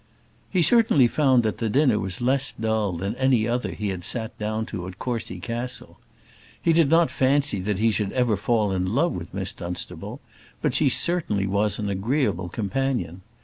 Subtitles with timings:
[0.49, 4.35] He certainly found that the dinner was less dull than any other he had sat
[4.39, 5.99] down to at Courcy Castle.
[6.59, 10.19] He did not fancy that he should ever fall in love with Miss Dunstable;
[10.59, 13.21] but she certainly was an agreeable companion.